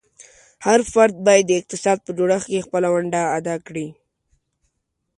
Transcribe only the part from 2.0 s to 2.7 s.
په جوړښت کې